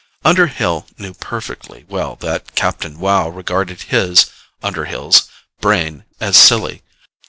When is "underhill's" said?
4.63-5.29